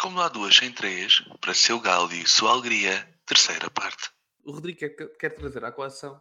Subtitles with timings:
[0.00, 4.10] como não há duas sem três, para seu galo e sua alegria, terceira parte.
[4.44, 6.20] O Rodrigo quer, quer trazer à coação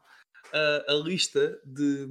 [0.53, 2.05] a, a lista de,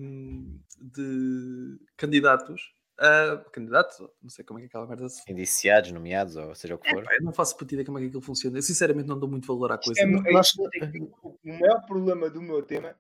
[0.80, 2.72] de candidatos.
[2.98, 6.78] a candidatos, não sei como é que aquela merda se Indiciados, nomeados, ou seja o
[6.78, 7.04] que for.
[7.04, 8.58] Pá, eu não faço partida como é que aquilo funciona.
[8.58, 10.00] Eu sinceramente não dou muito valor à coisa.
[10.00, 10.87] É, mas- é, nós- é
[11.22, 12.98] o maior problema do meu tema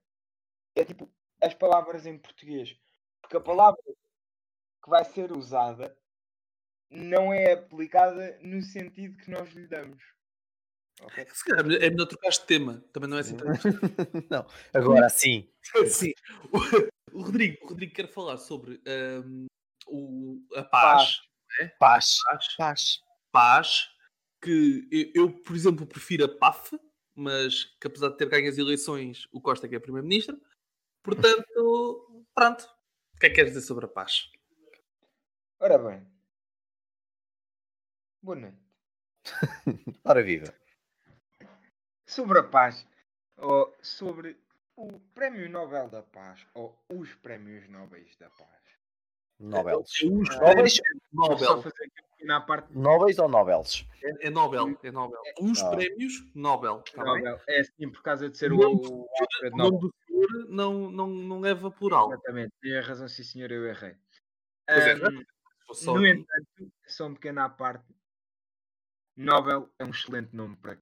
[0.76, 1.10] é tipo
[1.40, 2.76] as palavras em português.
[3.22, 5.96] Porque a palavra que vai ser usada
[6.90, 10.02] não é aplicada no sentido que nós lhe damos.
[11.02, 11.26] Ok?
[11.32, 12.84] Se calhar é melhor- é melhor trocar de tema.
[12.92, 13.46] Também não é assim tão
[14.30, 15.48] não, agora sim.
[15.86, 16.12] Sim.
[16.50, 18.80] O, o Rodrigo, o Rodrigo quer falar sobre
[19.24, 19.46] hum,
[19.86, 21.20] o, a paz.
[21.78, 22.16] Paz.
[22.24, 22.56] Paz.
[22.56, 23.00] Paz.
[23.30, 23.88] Paz,
[24.42, 26.78] que eu, eu, por exemplo, prefiro a PAF,
[27.14, 30.40] mas que apesar de ter ganho as eleições, o Costa é que é primeiro-ministro.
[31.02, 32.62] Portanto, pronto.
[33.14, 34.30] O que é que queres dizer sobre a paz?
[35.60, 36.06] Ora bem.
[38.22, 38.58] Boa noite.
[40.04, 40.52] Ora viva.
[42.06, 42.86] Sobre a paz,
[43.36, 44.36] ou sobre
[44.76, 48.48] o Prémio Nobel da Paz, ou os Prémios Nobéis da Paz.
[49.38, 49.90] Nobels.
[50.02, 50.80] Os Ah, Nobéis,
[51.12, 51.62] Vou só Nobel.
[51.62, 52.76] fazer aqui uma pequena parte.
[52.76, 53.86] Nobéis ou Nobels?
[54.02, 54.78] É, é Nobel.
[54.82, 55.20] É Nobel.
[55.40, 55.70] Os Ah.
[55.70, 56.82] prémios Nobel.
[56.82, 57.04] tá?
[57.04, 57.40] Nobel.
[57.48, 59.06] É assim por causa de ser o, O nome o
[59.52, 62.08] O nome do senhor não, não, não leva plural.
[62.12, 63.94] Exatamente, tem razão, sim senhor, eu errei.
[64.66, 67.84] Pois é, no entanto, só um pequeno à parte,
[69.18, 70.78] Nobel é um excelente nome para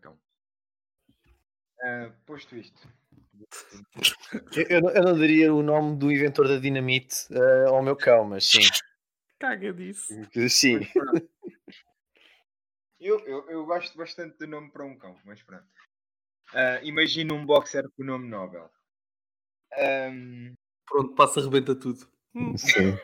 [0.00, 0.16] cão.
[1.82, 2.88] Ah, posto isto,
[4.54, 7.96] Eu, eu não- eu não daria o nome do inventor da dinamite eh, ao meu
[7.96, 8.60] cão, mas sim.
[9.38, 10.14] Caga disso.
[10.48, 10.78] Sim.
[13.00, 15.66] eu, eu, eu gosto bastante do nome para um cão, mas pronto.
[16.54, 18.70] Ah, imagina um boxer com o nome Nobel.
[19.76, 20.54] Ahm,
[20.86, 22.06] Pronto, passa, arrebenta tudo.
[22.56, 22.96] Sim.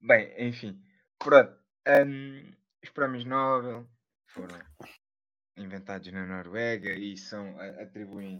[0.00, 0.80] Bem, enfim.
[1.18, 1.58] Pronto.
[1.86, 2.55] hum,
[2.86, 3.88] os prémios Nobel
[4.28, 4.58] foram
[5.56, 8.38] inventados na Noruega e são a- atribuem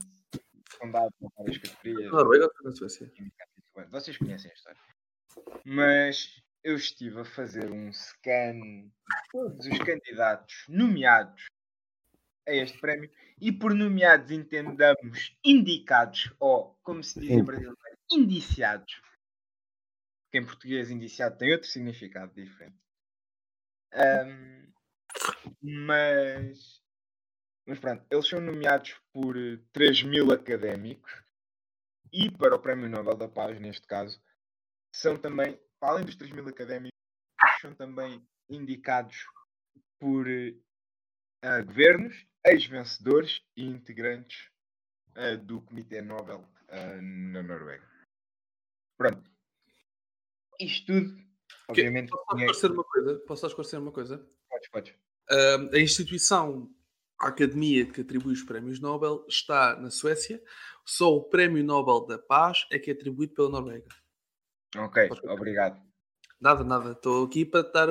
[0.78, 2.12] são dados a várias categorias.
[2.12, 3.10] Noruega ou na Suécia?
[3.90, 4.80] Vocês conhecem a história.
[5.64, 8.90] Mas eu estive a fazer um scan de
[9.30, 11.44] todos os candidatos nomeados
[12.48, 17.76] a este prémio e por nomeados entendamos indicados ou, como se diz em brasileiro,
[18.10, 19.00] indiciados.
[20.24, 22.76] Porque em português indiciado tem outro significado diferente.
[23.96, 24.70] Ahm,
[25.62, 26.82] mas,
[27.66, 31.10] mas pronto, eles são nomeados por eh, 3 mil académicos
[32.12, 34.22] e para o Prémio Nobel da Paz, neste caso,
[34.94, 36.98] são também, além dos 3 mil académicos,
[37.60, 39.24] são também indicados
[39.98, 40.54] por eh,
[41.42, 44.50] ah, governos, ex-vencedores e integrantes
[45.14, 47.88] ah, do Comitê Nobel ah, na Noruega.
[48.98, 49.30] Pronto.
[50.60, 51.25] Isto tudo,
[51.68, 53.18] obviamente, Posso esclarecer uma coisa?
[53.26, 54.28] Posso esclarecer uma coisa?
[54.48, 54.94] podes, podes.
[55.30, 56.70] Ahm, a instituição,
[57.20, 60.42] a academia que atribui os prémios Nobel, está na Suécia.
[60.84, 63.88] Só o Prémio Nobel da Paz é que é atribuído pela Noruega.
[64.76, 65.84] Ok, obrigado.
[66.40, 66.92] Nada, nada.
[66.92, 67.88] Estou aqui para dar.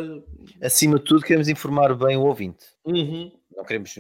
[0.62, 2.66] Acima de tudo, queremos informar bem o ouvinte.
[2.86, 3.32] Uhum.
[3.56, 3.94] Não queremos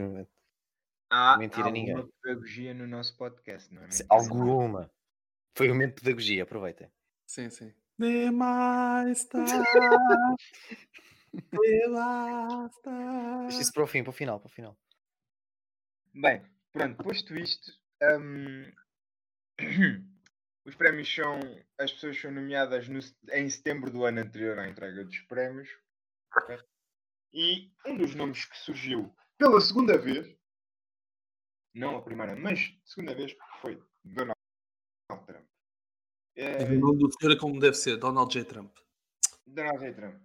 [1.09, 2.09] Há Mentir a alguma ninguém.
[2.22, 3.90] pedagogia no nosso podcast, não é?
[4.09, 4.92] alguma.
[5.56, 6.92] Foi um momento de pedagogia, aproveitem.
[7.25, 7.74] Sim, sim.
[7.97, 9.44] Demais está.
[13.47, 14.78] Deixa isso para o fim, para o final, para o final.
[16.13, 16.41] Bem,
[16.72, 17.72] pronto, posto isto,
[18.19, 18.72] hum,
[20.66, 21.39] os prémios são.
[21.78, 23.00] As pessoas são nomeadas no-
[23.33, 25.69] em setembro do ano anterior à entrega dos prémios.
[26.35, 26.57] ok?
[27.33, 30.38] E um dos nomes que surgiu pela segunda vez,
[31.73, 34.39] não a primeira, mas segunda vez, foi Donald
[35.09, 35.29] Trump.
[36.35, 38.46] É, O nome do senhor é como deve ser, Donald J.
[38.46, 38.75] Trump.
[39.47, 39.94] Donald J.
[39.94, 40.22] Trump.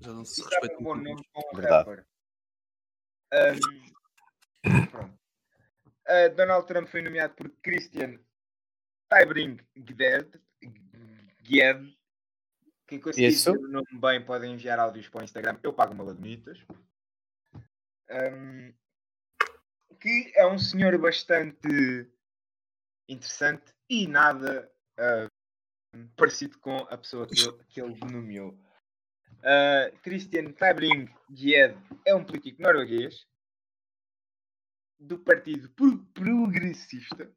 [0.00, 2.06] Já não se é respeita um bom nome para um rapper.
[3.32, 5.18] Ahm, pronto.
[6.06, 8.18] Ah, Donald Trump foi nomeado por Christian
[9.10, 10.40] Tybring Gued.
[11.42, 11.98] Gued.
[12.86, 15.58] Quem conseguir dizer o nome bem pode enviar áudios para o Instagram.
[15.62, 16.64] Eu pago maladonitas.
[18.08, 18.72] Ahm,
[20.00, 22.08] que é um senhor bastante
[23.08, 25.28] interessante e nada ah,
[26.16, 28.52] parecido com a pessoa que ele, que ele nomeou.
[29.38, 33.24] Uh, Christian Tybring Gied é um político norueguês
[34.98, 37.32] do Partido Pro- Progressista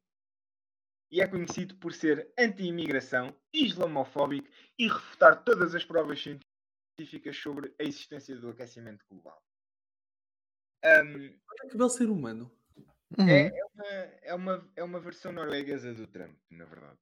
[1.11, 7.83] e é conhecido por ser anti-imigração, islamofóbico e refutar todas as provas científicas sobre a
[7.83, 9.39] existência do aquecimento global.
[10.83, 12.51] Um, É que belo ser humano.
[13.17, 13.29] Uhum.
[13.29, 13.85] é, é uma,
[14.21, 16.97] é, uma, é uma versão norueguesa do Trump, na verdade.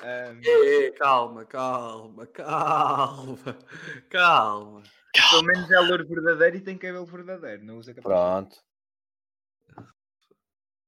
[0.00, 3.36] Ahm, É, calma, calma, calma,
[4.10, 4.82] calma.
[5.30, 8.62] pelo menos é louro verdadeiro e tem cabelo verdadeiro, não usa capacete.
[9.74, 9.88] Pronto.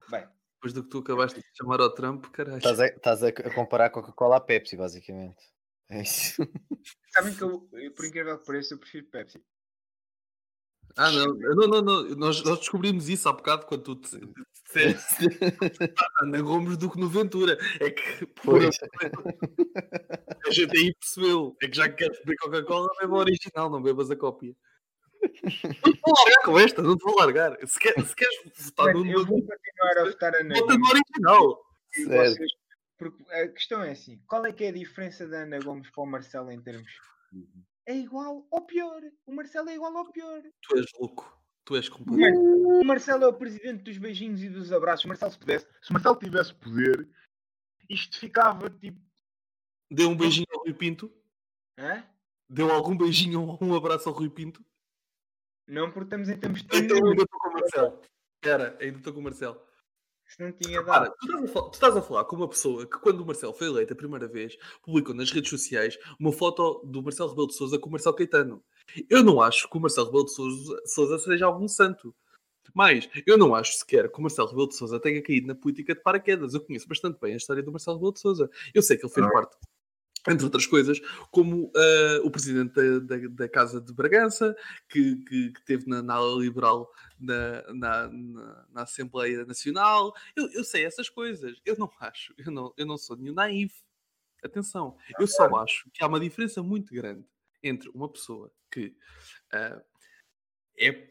[0.08, 2.58] Bem, Depois do que tu acabaste de chamar ao Trump, caralho.
[2.58, 5.42] Estás a, estás a comparar Coca-Cola à Pepsi, basicamente.
[5.88, 6.36] É isso.
[7.10, 9.42] sabem que eu, eu, por incrível que pareça, eu prefiro Pepsi.
[10.96, 12.02] Ah, não, não, não, não.
[12.16, 14.26] Nós, nós descobrimos isso há bocado quando tu te, te
[14.66, 15.24] disseste
[16.20, 17.56] Ana Gomes do que no Ventura.
[17.80, 18.76] É que por Pois.
[20.46, 21.56] a gente aí percebeu.
[21.62, 24.54] É que já que queres beber Coca-Cola, beba a original, não bebas a cópia.
[25.22, 27.56] Não te vou largar com esta, não te vou largar.
[27.66, 31.60] Se, quer- se queres votar no, eu vou continuar a votar a vota no original.
[32.06, 32.52] vocês-
[32.98, 36.02] porque a questão é assim: qual é que é a diferença da Ana Gomes para
[36.02, 36.90] o Marcelo em termos.
[37.86, 39.02] É igual ou pior.
[39.26, 40.42] O Marcelo é igual ou pior.
[40.62, 41.40] Tu és louco.
[41.64, 42.38] Tu és completamente.
[42.38, 45.04] O Marcelo é o presidente dos beijinhos e dos abraços.
[45.04, 47.08] O Marcelo, se pudesse, se Marcelo tivesse poder,
[47.88, 49.00] isto ficava tipo.
[49.90, 51.12] Deu um beijinho ao Rui Pinto.
[51.78, 52.04] Hã?
[52.48, 54.64] Deu algum beijinho ou um abraço ao Rui Pinto.
[55.66, 56.76] Não, porque estamos em termos de.
[56.76, 58.00] Então ainda estou com o Marcelo.
[58.34, 59.69] Espera, ainda estou com o Marcelo.
[60.30, 61.12] Se não tinha dado.
[61.18, 63.52] tu estás, a falar, tu estás a falar com uma pessoa que, quando o Marcelo
[63.52, 67.54] foi eleito a primeira vez, publicou nas redes sociais uma foto do Marcelo Rebelo de
[67.54, 68.62] Souza com o Marcelo Caetano.
[69.08, 72.14] Eu não acho que o Marcelo Rebelo de Souza, Souza seja algum santo.
[72.72, 75.96] Mas eu não acho sequer que o Marcelo Rebelo de Souza tenha caído na política
[75.96, 76.54] de paraquedas.
[76.54, 78.48] Eu conheço bastante bem a história do Marcelo Rebelo de Souza.
[78.72, 79.56] Eu sei que ele fez parte,
[80.28, 81.00] entre outras coisas,
[81.30, 84.54] como ah, o presidente da, da- da Casa de Bragança,
[84.88, 90.12] que, que, que teve na, na ala liberal na, na, na- Assembleia Nacional.
[90.36, 91.60] Eu, eu sei essas coisas.
[91.64, 93.74] Eu não acho, eu não, eu não sou nenhum naivo.
[94.42, 97.26] Atenção, eu só acho que há uma diferença muito grande
[97.62, 98.96] entre uma pessoa que
[99.52, 99.82] é,
[100.78, 101.09] é-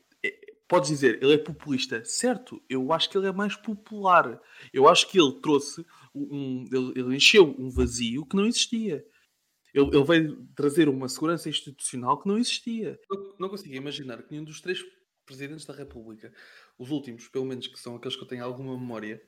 [0.69, 2.63] Podes dizer, ele é populista, certo?
[2.69, 4.39] Eu acho que ele é mais popular.
[4.71, 5.83] Eu acho que ele trouxe
[6.13, 6.63] um.
[6.71, 9.03] ele, ele encheu um vazio que não existia.
[9.73, 12.99] Ele, ele veio trazer uma segurança institucional que não existia.
[13.09, 14.79] Não, não consigo imaginar que nenhum dos três
[15.25, 16.31] presidentes da República,
[16.77, 19.19] os últimos, pelo menos que são aqueles que eu tenho alguma memória,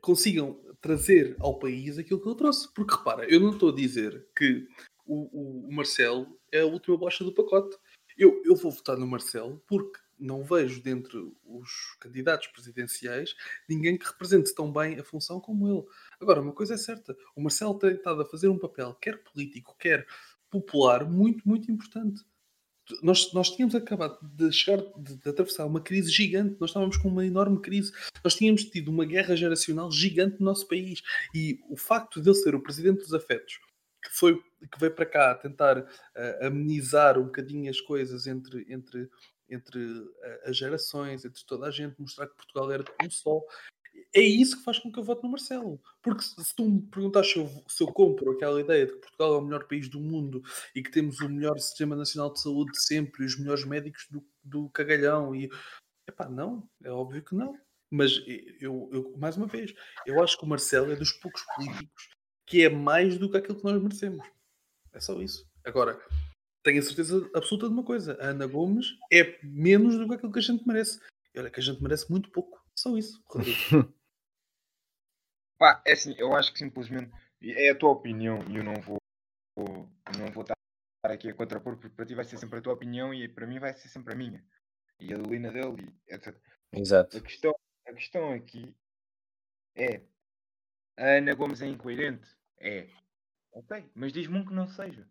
[0.00, 2.72] consigam trazer ao país aquilo que ele trouxe.
[2.74, 4.66] Porque repara, eu não estou a dizer que
[5.04, 7.76] o, o- o Marcelo é a última baixa do pacote.
[8.18, 11.70] Eu, eu vou votar no Marcelo porque não vejo dentre os
[12.00, 13.34] candidatos presidenciais
[13.68, 15.84] ninguém que represente tão bem a função como ele.
[16.20, 19.76] Agora, uma coisa é certa: o Marcelo tem estado a fazer um papel, quer político,
[19.78, 20.06] quer
[20.50, 22.22] popular, muito, muito importante.
[23.02, 27.08] Nós, nós tínhamos acabado de chegar, de, de atravessar uma crise gigante, nós estávamos com
[27.08, 27.92] uma enorme crise,
[28.22, 31.02] nós tínhamos tido uma guerra geracional gigante no nosso país.
[31.34, 33.58] E o facto de ele ser o presidente dos afetos,
[34.04, 35.78] que, foi, que veio para cá tentar
[36.14, 39.10] ah, amenizar um bocadinho as coisas entre, entre,
[39.48, 39.80] entre
[40.22, 43.40] ah, as gerações, entre toda a gente, mostrar que Portugal era um só.
[44.14, 45.80] É isso que faz com que eu vote no Marcelo.
[46.02, 49.34] Porque se tu me perguntas se eu, se eu compro aquela ideia de que Portugal
[49.34, 50.42] é o melhor país do mundo
[50.74, 54.06] e que temos o melhor sistema nacional de saúde de sempre e os melhores médicos
[54.10, 55.50] do, do cagalhão e
[56.08, 57.58] epá, não, é óbvio que não.
[57.90, 58.22] Mas
[58.60, 59.72] eu, eu, mais uma vez,
[60.04, 62.08] eu acho que o Marcelo é dos poucos políticos
[62.46, 64.26] que é mais do que aquilo que nós merecemos.
[64.92, 65.46] É só isso.
[65.64, 66.00] Agora,
[66.66, 70.32] tenho a certeza absoluta de uma coisa: a Ana Gomes é menos do que aquilo
[70.32, 71.00] que a gente merece.
[71.34, 72.60] E olha que a gente merece muito pouco.
[72.76, 73.56] Só isso, Rodrigo.
[75.58, 77.10] Pá, é assim, eu acho que simplesmente
[77.40, 78.98] é a tua opinião e eu não vou,
[79.56, 80.54] vou- não vou estar
[81.04, 83.58] aqui a contrapor porque para ti vai ser sempre a tua opinião e para mim
[83.58, 84.44] vai ser sempre a minha.
[85.00, 86.36] E a Lina dele, e etc.
[86.72, 87.16] Exato.
[87.16, 87.54] A questão,
[87.86, 88.74] a questão aqui
[89.74, 90.02] é
[90.98, 92.28] a Ana Gomes é incoerente?
[92.58, 92.88] É.
[93.52, 95.08] Ok, mas diz-me um que não seja.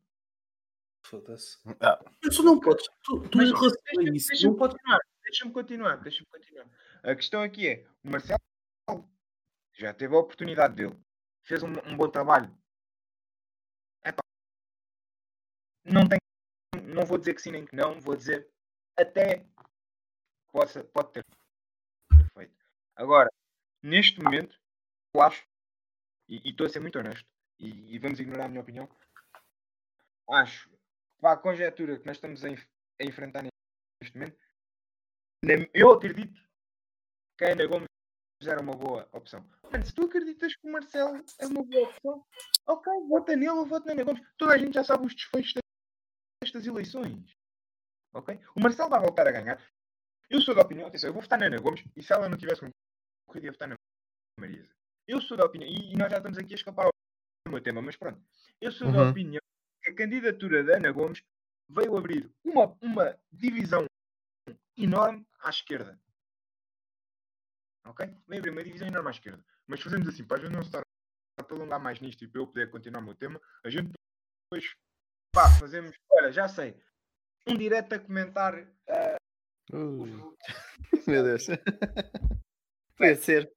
[1.10, 1.58] Foda-se.
[1.82, 2.86] Ah, Tu não podes.
[3.04, 4.74] Tu, tu Mas deixa- isso, deixa-me não podes.
[4.76, 6.68] continuar, deixa-me continuar, deixa-me continuar.
[7.04, 8.40] A questão aqui é, o Marcelo
[9.74, 10.98] já teve a oportunidade dele,
[11.44, 12.50] fez um, um bom trabalho.
[14.04, 14.24] Epá,
[15.84, 16.18] não tem,
[16.84, 18.50] não vou dizer que sim nem que não, vou dizer
[18.98, 19.46] até
[20.52, 21.24] possa, pode ter
[22.36, 22.66] feito.
[22.96, 23.30] Agora,
[23.84, 24.60] neste momento,
[25.14, 25.46] eu acho,
[26.28, 27.28] e e estou a ser muito honesto,
[27.60, 28.90] e, e vamos ignorar a minha opinião,
[30.30, 30.74] acho,
[31.20, 32.68] para a conjectura que nós estamos a, enf-
[33.02, 34.38] a enfrentar neste momento,
[35.74, 36.40] eu acredito
[37.38, 37.88] que a Ana Gomes
[38.46, 39.48] era uma boa opção.
[39.72, 42.26] Mano, se tu acreditas que o Marcelo é uma boa opção,
[42.68, 44.28] ok, vota nele ou vota na Ana Gomes.
[44.38, 45.54] Toda a gente já sabe os desfechos
[46.44, 47.36] destas eleições.
[48.14, 48.40] Ok?
[48.56, 49.62] O Marcelo vai voltar a ganhar.
[50.30, 52.38] Eu sou da opinião, atenção, eu vou votar na Ana Gomes e se ela não
[52.38, 53.76] tivesse concorrido, ia votar na
[54.40, 54.74] Marisa.
[55.08, 56.92] Eu sou da opinião, e, nós já estamos aqui a escapar ao
[57.52, 58.20] meu tema, mas pronto.
[58.60, 59.10] Eu sou da Uhum.
[59.12, 59.42] opinião
[59.86, 61.24] que a candidatura da Ana Gomes
[61.70, 63.86] veio abrir uma, uma divisão
[64.78, 66.00] enorme à esquerda.
[67.86, 68.06] Ok?
[68.28, 69.46] Veio abrir uma divisão enorme à esquerda.
[69.68, 70.82] Mas fazemos assim, para as vezes não estar
[71.38, 73.92] para alongar mais nisto e para eu poder continuar o meu tema, a gente
[74.50, 74.74] depois
[75.32, 75.96] pá, fazemos.
[76.12, 76.80] Olha, já sei.
[77.48, 78.56] Um direto a comentar.
[78.90, 79.18] ah,
[79.74, 80.38] Ui, o-
[81.08, 81.46] meu Deus.
[82.98, 83.52] Pode ser.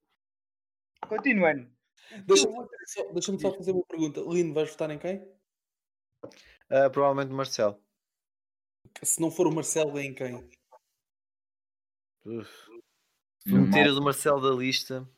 [1.08, 1.70] Continuando.
[2.26, 2.54] Deixa-me
[2.87, 4.20] só, deixa só fazer uma pergunta.
[4.20, 5.38] Lino, vais votar em quem?
[6.71, 7.81] Ah, provavelmente o Marcelo.
[9.03, 10.49] Se não for o Marcelo, é em quem?
[12.25, 12.51] Uf.
[13.41, 15.09] Se meteres o Marcelo da lista.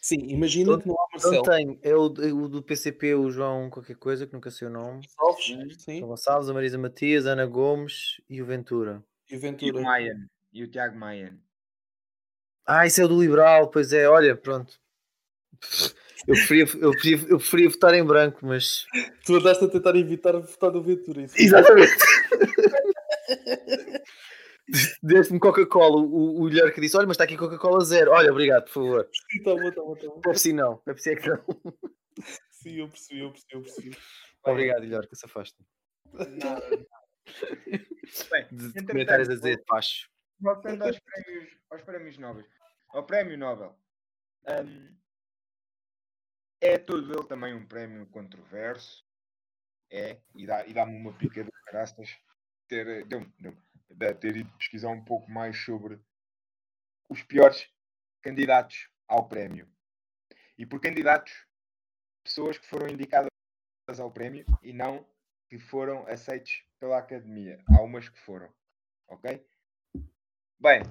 [0.00, 1.42] Sim, imagina Não- que não há Não Marcelo.
[1.44, 1.78] tenho.
[1.82, 5.06] É o, é o do PCP, o João qualquer coisa, que nunca sei o nome.
[5.08, 5.44] Salves,
[5.82, 5.98] sim.
[5.98, 9.02] João Gonçalves, a Marisa Matias, a Ana Gomes e o Ventura.
[9.30, 9.80] E o E o Ventura.
[9.80, 10.28] Mayan.
[10.52, 11.38] E o Tiago Mayan.
[12.66, 14.78] Ah, isso é o do Liberal, pois é, olha, pronto.
[16.26, 18.86] Eu preferia, eu preferia, eu preferia votar em branco, mas.
[19.24, 21.22] Tu andaste a tentar evitar votar no Ventura.
[21.22, 21.34] Isso.
[21.38, 21.92] Exatamente.
[25.02, 28.12] Deste-me Coca-Cola, o, o olhar que disse: Olha, mas está aqui Coca-Cola zero.
[28.12, 29.08] Olha, obrigado, por favor.
[29.30, 30.20] Sim, tá bom, tá bom, tá bom.
[30.20, 31.44] Pepsi não, Pepsi é que não.
[32.50, 33.96] Sim, eu percebi, eu percebi, eu percebi.
[34.44, 35.56] Obrigado, Ilhar, que se afaste
[36.12, 36.86] Nada.
[38.30, 40.08] Bem, de comentários a dizer de baixo.
[40.40, 42.44] voltando aos prémios, aos prémios Nobel.
[42.90, 43.76] Ao prémio Nobel.
[44.48, 44.88] hum,
[46.64, 49.04] é todo ele também um prémio controverso.
[49.90, 52.16] É, e dá- dá-me uma pica de caraças
[52.66, 53.06] ter,
[54.18, 56.00] ter ido pesquisar um pouco mais sobre
[57.08, 57.70] os piores
[58.22, 59.70] candidatos ao prémio.
[60.56, 61.46] E por candidatos,
[62.24, 63.28] pessoas que foram indicadas
[64.00, 65.06] ao prémio e não
[65.48, 67.62] que foram aceites pela academia.
[67.68, 68.52] Há umas que foram.
[69.06, 69.46] Ok?
[70.58, 70.82] Bem,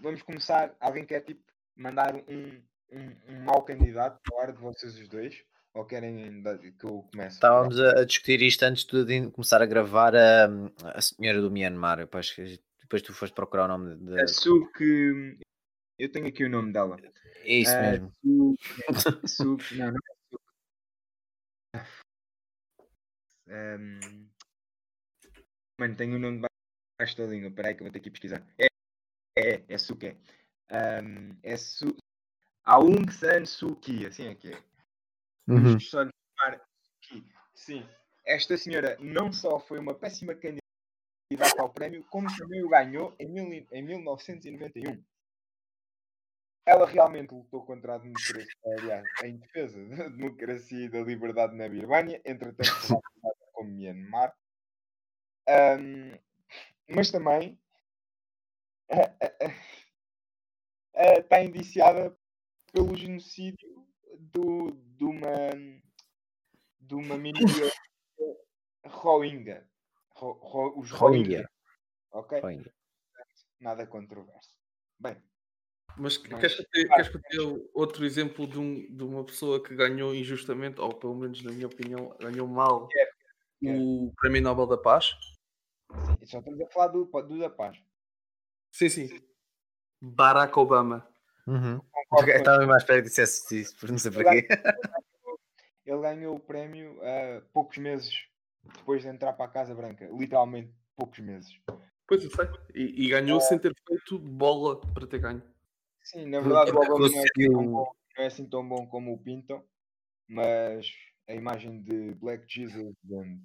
[0.00, 0.76] vamos começar.
[0.80, 1.44] Alguém quer tipo
[1.76, 2.62] mandar um,
[2.94, 5.44] um, um mau candidato falar de vocês os dois?
[5.74, 7.34] Ou querem da- que eu comece?
[7.36, 10.46] Estávamos a, discutir isto antes de começar a gravar a,
[10.94, 11.98] a senhora do Myanmar.
[11.98, 12.32] Depois,
[12.80, 14.20] depois tu foste procurar o nome de.
[14.20, 15.38] A Suki.
[15.98, 16.96] Eu tenho aqui o nome dela.
[17.42, 18.12] É isso Ah, mesmo.
[18.22, 19.28] Suki.
[19.28, 19.76] Suki.
[19.78, 20.44] Não, não é Suki.
[23.48, 24.28] Ahm,
[25.78, 27.48] Mano, tenho o nome debaixo da língua.
[27.48, 28.46] Espera aí que eu vou ter que pesquisar.
[28.58, 28.66] É,
[29.36, 30.16] é, é Suki.
[30.70, 31.96] Ahm, é Su...
[32.64, 34.06] Aung San Suu Kyi.
[34.06, 34.62] Assim é que é.
[35.48, 35.78] Uhum.
[35.80, 36.06] Só
[37.02, 37.24] Kyi.
[37.54, 37.86] Sim.
[38.24, 43.28] Esta senhora não só foi uma péssima candidata ao prémio, como também o ganhou em,
[43.28, 45.02] mil, em 1991
[46.66, 51.68] ela realmente lutou contra a democracia, aliás, em defesa da democracia e da liberdade na
[51.68, 52.70] Birmânia, entretanto
[53.52, 54.34] como Myanmar.
[55.46, 56.18] Ahm,
[56.88, 57.60] mas também
[58.90, 59.54] ah, ah,
[60.94, 62.16] ah, está indiciada
[62.74, 63.86] pelo genocídio
[64.18, 65.30] do, de uma
[66.80, 67.72] de uma minoria
[68.86, 69.66] Rohingya.
[70.16, 71.38] Ro- ro- os Rohingya.
[71.38, 71.50] Rohingya.
[72.12, 72.40] Ok?
[72.40, 72.74] Rohingya.
[73.60, 74.50] Nada controverso.
[74.98, 75.16] Bem,
[75.96, 76.56] Mas Mas- queres
[77.08, 81.14] que eu dê outro exemplo de, um- de uma pessoa que ganhou injustamente, ou pelo
[81.14, 83.10] menos na minha opinião, ganhou mal Quero,
[83.62, 83.80] quero.
[83.80, 85.10] o Prémio Nobel da Paz?
[86.18, 87.78] sim, só estamos a falar do, do da paz.
[88.72, 89.08] Sim, sim.
[90.02, 91.08] Barack Obama.
[91.46, 91.80] Uhum.
[92.26, 94.48] Estava mais espera que dissesse isso, por não sei porquê.
[95.84, 98.14] Ele ganhou o prémio ah, poucos meses
[98.76, 100.08] depois de entrar para a Casa Branca.
[100.10, 101.52] Literalmente poucos meses.
[102.06, 102.46] Pois eu sei.
[102.74, 105.42] E, e ganhou sem ter feito bola para ter ganho.
[106.02, 108.68] Sim, na verdade o Obama não é, assim Conseguiu- tão bom, não é assim tão
[108.68, 109.64] bom como o pintam,
[110.28, 110.86] mas
[111.28, 113.40] a imagem de Black Jesus grande.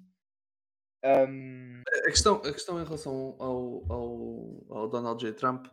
[1.02, 5.32] Ahm, A questão, a questão em relação ao, ao, ao Donald J.
[5.32, 5.66] Trump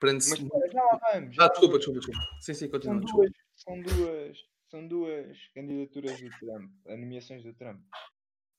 [0.00, 0.30] prende-se.
[0.30, 1.36] mas espera, já lá vamos.
[1.36, 2.20] já Ah, desculpa, desculpa, desculpa.
[2.40, 3.00] Sim, sim, São continua.
[3.00, 3.26] desculpa.
[3.28, 4.38] duas, são duas,
[4.70, 7.80] são duas candidaturas do Trump, nomeações do Trump.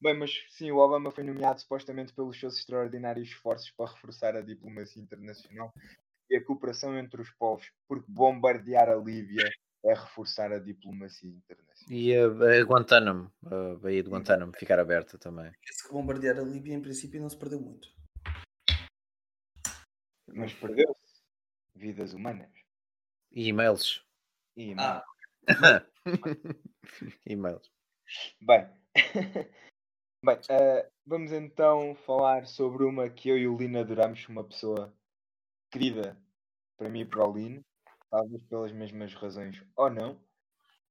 [0.02, 4.42] Bem, mas sim, o Obama foi nomeado supostamente pelos seus extraordinários esforços para reforçar a
[4.42, 5.72] diplomacia internacional
[6.30, 9.48] e a cooperação entre os povos, porque bombardear a Líbia
[9.84, 11.92] é reforçar a diplomacia internacional.
[12.00, 15.52] E a, a Guantánamo, a Baía de Guantánamo, ficar aberta também.
[15.66, 17.88] Se bombardear a Líbia, em princípio, não se perdeu muito.
[20.34, 21.01] Mas perdeu-se
[21.82, 22.52] vidas humanas.
[23.32, 24.06] E e-mails.
[24.56, 25.04] E, Ah.
[27.26, 27.72] e-mails.
[28.42, 28.68] Bem,
[30.24, 34.94] Bem eh, vamos então falar sobre uma que eu e o Lino adoramos, uma pessoa
[35.72, 36.22] querida
[36.78, 37.66] para mim e para o Lino,
[38.10, 40.22] talvez pelas mesmas razões ou não.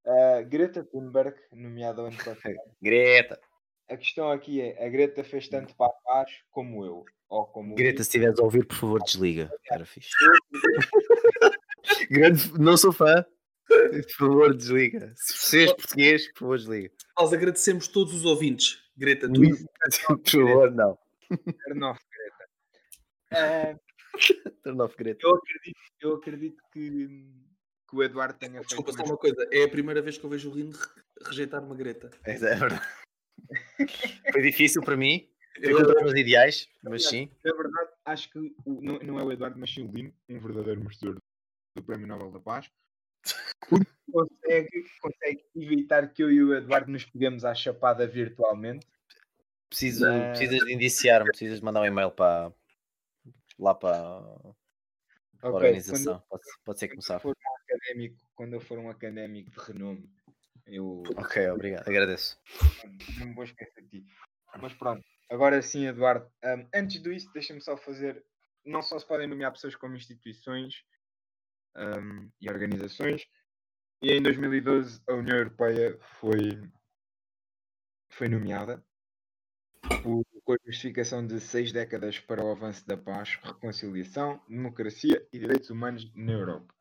[0.03, 2.55] Eh, Greta Thunberg, nomeada ao ano passado.
[2.81, 3.39] Greta.
[3.87, 7.05] A questão aqui é: a Greta fez tanto para a paz como eu.
[7.31, 9.49] Ou como Greta, se estiveres a ouvir, por favor, desliga.
[9.71, 10.09] Era fixe.
[12.09, 13.25] Grande, não sou fã.
[13.67, 15.13] Por favor, desliga.
[15.15, 16.91] Se vocês português, por favor, desliga.
[17.17, 18.83] Nós agradecemos todos os ouvintes.
[18.97, 19.39] Greta, tu.
[20.07, 20.97] Por favor, não.
[21.65, 22.41] Turn off, Greta.
[23.33, 23.77] Eh,
[24.61, 25.21] Turn off, Greta.
[25.25, 27.07] eu acredito, eu acredito que,
[27.89, 29.47] que o Eduardo tenha feito Desculpa, só uma coisa.
[29.53, 32.11] É a primeira vez que eu vejo o Lino re- rejeitar uma greta.
[32.25, 32.81] É verdade.
[34.33, 35.30] Foi difícil para mim.
[35.57, 37.29] Eu- contra os ideais, mas sim.
[37.43, 40.39] Na verdade, acho que o- não, não é o Eduardo, mas sim o Lino, um
[40.39, 41.17] verdadeiro merecedor
[41.75, 42.69] do Prémio Nobel da Paz,
[44.11, 48.87] consegue, consegue evitar que eu e o Eduardo nos peguemos à chapada virtualmente.
[49.69, 52.53] Preciso, Mas- precisas de indiciar-me, precisas de mandar um e-mail para
[53.59, 54.53] lá para a
[55.43, 56.21] Ok, organização.
[56.29, 57.19] Pode, pode ser que Quando, começar.
[57.19, 60.09] for um académico, quando eu for um académico de renome,
[60.65, 62.37] eu Ok, obrigado, agradeço.
[63.19, 64.05] não me vou esquecer de ti.
[64.61, 66.29] Mas pronto, agora sim, Eduardo.
[66.43, 68.23] hum, antes disso, deixa-me só fazer.
[68.63, 70.83] Não só se podem nomear pessoas como instituições
[71.75, 73.25] hum, e organizações.
[74.01, 76.61] E em 2012 a União Europeia foi,
[78.09, 78.83] foi nomeada
[80.03, 85.39] por, com a justificação de seis décadas para o avanço da paz, reconciliação, democracia e
[85.39, 86.73] direitos humanos na Europa.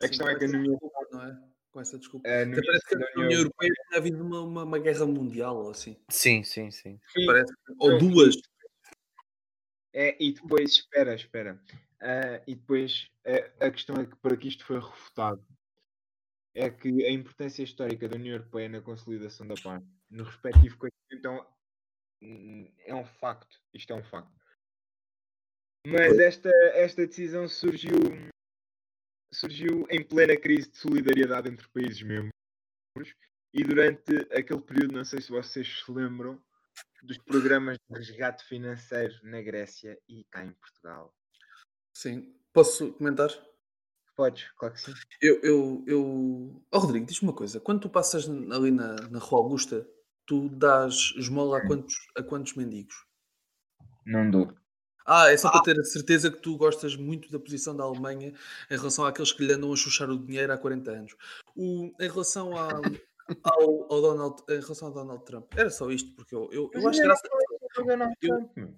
[0.00, 1.57] A Sim, questão é que a nomeação, não é?
[1.70, 2.28] Com essa desculpa.
[2.28, 5.70] a Até parece que na União Europeia tinha havido uma, uma, uma guerra mundial ou
[5.70, 5.96] assim.
[6.10, 6.98] Sim, sim, sim.
[7.12, 7.52] Sim, Parece.
[7.78, 8.36] Ou duas.
[9.92, 11.62] É, e depois, espera, espera.
[12.00, 15.44] Ah, e depois, eh, a questão é que para que isto foi refutado,
[16.54, 20.98] é que a importância histórica da União Europeia na consolidação da paz, no respectivo continente,
[21.12, 21.46] então,
[22.84, 23.60] é um facto.
[23.72, 24.32] Isto é um facto.
[25.86, 27.94] Mas esta, esta decisão surgiu,
[29.38, 32.32] surgiu em plena crise de solidariedade entre países membros
[33.54, 36.40] e durante aquele período, não sei se vocês se lembram,
[37.02, 41.14] dos programas de resgate financeiro na Grécia e cá em Portugal.
[41.94, 42.34] Sim.
[42.52, 43.28] Posso comentar?
[44.16, 44.92] Podes, claro que sim.
[45.22, 45.40] Eu.
[45.42, 46.66] eu, eu...
[46.72, 47.60] Oh, Rodrigo, diz-me uma coisa.
[47.60, 49.88] Quando tu passas ali na, na Rua Augusta,
[50.26, 53.06] tu dás esmola a quantos, a quantos mendigos?
[54.04, 54.52] Não dou.
[55.10, 58.34] Ah, é só para ter a certeza que tu gostas muito da posição da Alemanha
[58.70, 61.16] em relação àqueles que lhe andam a chuchar o dinheiro há 40 anos.
[61.56, 62.80] O, em relação a-
[63.42, 66.88] ao, ao Donald, em relação ao Donald Trump, era só isto, porque eu, eu, eu
[66.88, 67.22] acho graça.
[68.20, 68.74] Eu-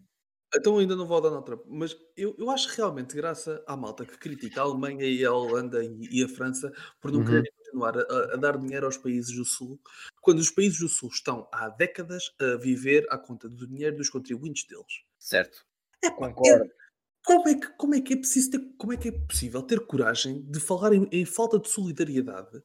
[0.56, 4.04] Então ainda não vou ao Donald Trump, mas eu, eu acho realmente graça à malta
[4.04, 7.24] que critica a Alemanha e a Holanda e, e a França por não Uhum.
[7.26, 9.80] quererem continuar a, a- a dar dinheiro aos países do Sul,
[10.20, 14.10] quando os países do Sul estão há décadas a viver à conta do dinheiro dos
[14.10, 15.02] contribuintes deles.
[15.20, 15.64] Certo.
[16.02, 16.70] Epá, Concordo.
[17.24, 19.80] como é que, como é que é preciso ter, como é que é possível ter
[19.86, 22.62] coragem de falar em, em falta de solidariedade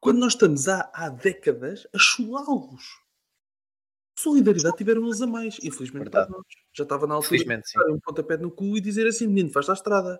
[0.00, 3.04] quando nós estamos há, há décadas a chulá-los?
[4.18, 6.42] Solidariedade tiveram-nos a mais, infelizmente para nós.
[6.72, 9.68] Já estava na altura de dar um pontapé no cu e dizer assim, menino, faz
[9.68, 10.18] a estrada.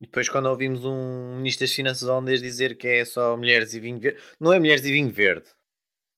[0.00, 3.78] E depois quando ouvimos um ministro das finanças holandês dizer que é só mulheres e
[3.78, 5.48] vinho verde, não é mulheres e vinho verde,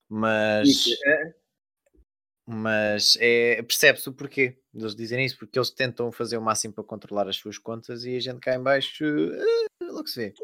[0.09, 1.35] mas, É,
[2.47, 6.85] mas é, percebe-se o porquê deles dizerem isso, porque eles tentam fazer o máximo para
[6.85, 10.35] controlar as suas contas e a gente cá em baixo, eh, logo se vê.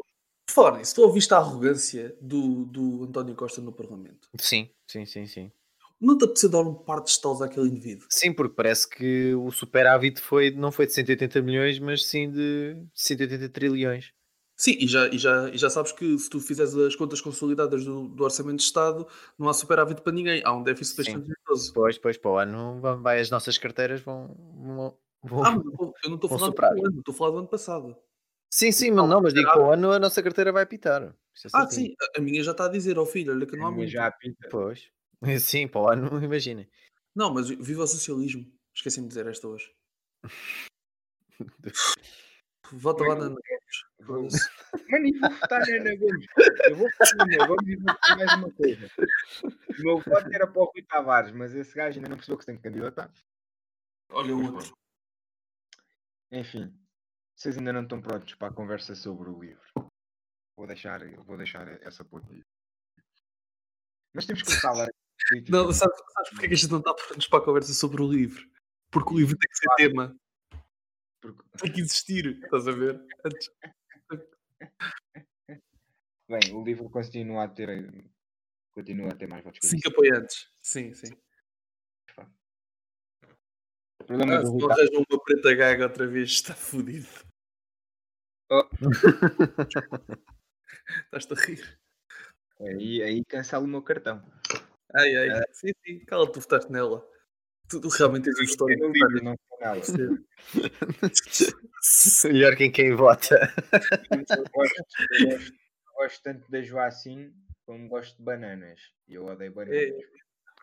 [0.49, 4.27] Falar nisso, tu ouviste a arrogância do, do António Costa no Parlamento.
[4.37, 5.51] Sim, sim, sim, sim.
[5.99, 8.07] Não te apeteceu dar um par de estalos àquele indivíduo?
[8.09, 12.75] Sim, porque parece que o superávit foi, não foi de 180 milhões, mas sim de
[12.93, 14.11] 180 trilhões.
[14.57, 17.83] Sim, e já, e, já, e já sabes que se tu fizeres as contas consolidadas
[17.83, 20.41] do, do Orçamento de Estado, não há superávit para ninguém.
[20.45, 21.31] Há um déficit bastante
[21.67, 24.27] Depois, depois para o ano, vão- vai, as nossas carteiras vão.
[24.53, 25.65] vão, vão- Ah, mas
[26.03, 27.95] eu não estou falar do ano, estou falar do ano passado.
[28.53, 31.15] Sim, sim, mas não, mas digo para o ano a nossa carteira vai pitar.
[31.33, 33.67] Isso é Ah, sim, a- minha já está a dizer, ó filho, olha que não
[33.67, 33.89] há muito.
[33.89, 34.47] já apita.
[34.49, 34.91] Pois.
[35.41, 36.67] Sim, para o ano, imaginem.
[37.15, 38.45] Não, mas viva o socialismo.
[38.75, 39.69] Esqueci-me de dizer esta hoje.
[42.71, 43.35] Volta lá na.
[44.05, 44.49] Foda-se.
[44.89, 46.25] Mano, e vou votar na Ana Gomes.
[46.65, 48.91] Eu vou votar na Ana Gomes e vou dizer mais uma coisa.
[49.43, 52.43] O meu voto era para o Rui Tavares, mas esse gajo ainda não percebeu que
[52.43, 53.11] se tem que candidatar.
[54.09, 54.75] Olha o outro.
[56.31, 56.73] Enfim,
[57.35, 59.61] vocês ainda não estão prontos para a conversa sobre o livro.
[60.55, 62.41] Vou deixar, vou deixar essa ponta aí.
[64.13, 64.87] Mas temos que começar a falar.
[65.49, 68.01] Não, sabes, sabes porque é que a gente não está prontos para a conversa sobre
[68.01, 68.49] o livro?
[68.89, 70.15] Porque o livro tem que ser tema.
[71.21, 72.39] Porque- Tem que existir.
[72.43, 72.99] Estás a ver?
[76.27, 77.69] Bem, o livro continua a ter,
[78.71, 80.49] continua a ter mais votos Cinco apoiantes.
[80.61, 81.13] Sim, sim.
[83.99, 87.07] O problema Ah, do se não arranjam uma preta gaga outra vez, está fodido.
[88.49, 88.67] Oh.
[91.05, 91.79] Estás-te a rir.
[92.59, 94.23] Aí, aí cancela o meu cartão.
[94.93, 95.43] Ai, ai.
[95.53, 95.99] Sim, sim.
[96.05, 97.07] Cala, tu votaste nela.
[97.79, 98.87] Tu, realmente tens um É histórico.
[98.87, 99.81] no livro, não foi nada.
[102.33, 103.35] Melhor quem quem vota.
[104.11, 104.83] Eu gosto,
[105.19, 105.39] eu
[105.95, 107.33] gosto- tanto da Joacine
[107.65, 108.79] como gosto de bananas.
[109.07, 109.77] E eu odeio bananas.
[109.81, 109.91] É,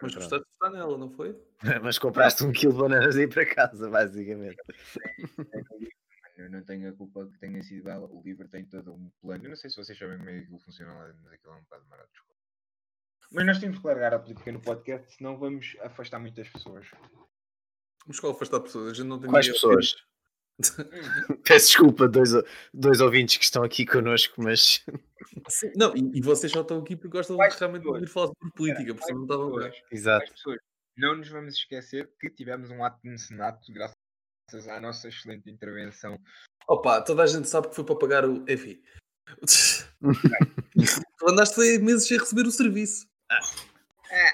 [0.02, 1.36] Mas gostaste de votar nela, não foi?
[1.82, 4.56] Mas compraste um quilo de bananas aí para casa, basicamente.
[6.36, 8.06] É eu não tenho a culpa que tenha sido ela.
[8.06, 9.44] O livro tem todo um plano.
[9.44, 11.56] Eu não sei se vocês sabem como é que aquilo funciona lá, mas aquilo é
[11.56, 12.08] um bocado marado.
[13.32, 16.86] Mas nós temos que largar a política no podcast, senão vamos afastar muitas pessoas.
[18.06, 18.92] Mas qual afastar pessoas?
[18.92, 19.96] A gente não tem Quais pessoas?
[21.44, 22.30] Peço desculpa, dois,
[22.72, 24.84] dois ouvintes que estão aqui connosco, mas
[25.76, 28.02] Não, e, e vocês só estão aqui porque gostam Quais realmente de pessoas?
[28.02, 29.70] ouvir falar sobre política, por isso não estavam cá.
[29.70, 30.32] Pessoas, exato.
[30.96, 36.18] Não nos vamos esquecer que tivemos um ato de senato graças à nossa excelente intervenção.
[36.66, 38.44] Opa, toda a gente sabe que foi para pagar o.
[38.48, 38.82] Enfim.
[39.46, 39.88] tu
[41.28, 43.06] andaste meses sem receber o serviço.
[44.10, 44.32] É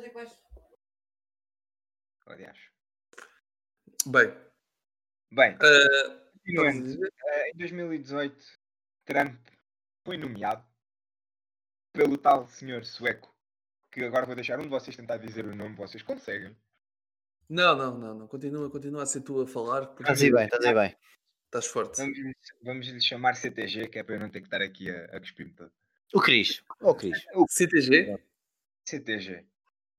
[0.00, 0.38] que vais?
[2.26, 2.58] Aliás.
[4.06, 4.32] Bem,
[5.32, 7.06] Bem, ah, continuando.
[7.54, 8.36] Em 2018,
[9.06, 9.40] Trump
[10.04, 10.62] foi nomeado
[11.90, 13.34] pelo tal senhor sueco,
[13.90, 16.54] que agora vou deixar um de vocês tentar dizer o nome, vocês conseguem.
[17.48, 18.28] não, não, não, não.
[18.28, 19.86] Continua, continua a ser tu a falar.
[19.86, 20.96] porque Estás aí bem, estás aí bem.
[21.46, 21.96] Estás forte.
[21.96, 22.18] Vamos,
[22.62, 25.20] vamos lhe chamar CTG, que é para eu não ter que estar aqui a, a
[25.20, 25.72] cuspir-me todo.
[26.14, 26.62] O Cris.
[26.82, 27.24] Ó Cris.
[27.48, 28.18] CTG?
[28.86, 29.46] CTG.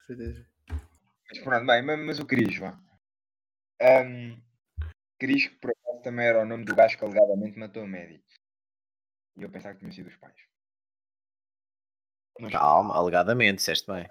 [0.05, 0.45] CTG.
[1.29, 2.79] Mas pronto, bem, mas, mas o Cris, vá.
[3.81, 4.39] Ahm,
[5.19, 8.23] Cris, que por acaso também era o nome do gajo que alegadamente matou a Maddie.
[9.35, 10.35] E eu pensava que tinha sido os pais.
[12.39, 14.07] Mas, Calma, alegadamente, disseste bem.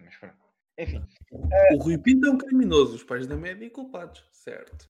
[0.00, 0.42] mas pronto.
[0.78, 1.04] Enfim,
[1.72, 4.26] O Rui Pinto é um criminoso, os pais da média culpados.
[4.32, 4.88] Certo.